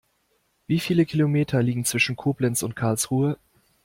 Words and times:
Wie 0.65 0.79
viele 0.79 1.05
Kilometer 1.05 1.61
liegen 1.61 1.85
zwischen 1.85 2.15
Koblenz 2.15 2.63
und 2.63 2.75
Karlsruhe? 2.75 3.37